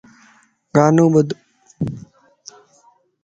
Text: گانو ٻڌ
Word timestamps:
گانو 0.75 1.05
ٻڌ 1.13 1.29